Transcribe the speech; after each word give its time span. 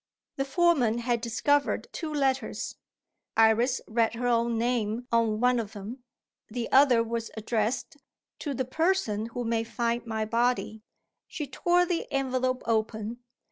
The 0.37 0.45
foreman 0.45 0.97
had 0.97 1.21
discovered 1.21 1.87
two 1.91 2.11
letters. 2.11 2.75
Iris 3.37 3.81
read 3.87 4.15
her 4.15 4.25
own 4.25 4.57
name 4.57 5.05
on 5.11 5.39
one 5.39 5.59
of 5.59 5.73
them. 5.73 6.03
The 6.49 6.71
other 6.71 7.03
was 7.03 7.29
addressed 7.37 7.97
"To 8.39 8.55
the 8.55 8.65
person 8.65 9.27
who 9.27 9.43
may 9.43 9.63
find 9.63 10.03
my 10.07 10.25
body." 10.25 10.81
She 11.27 11.45
tore 11.45 11.85
the 11.85 12.11
envelope 12.11 12.63
open. 12.65 13.19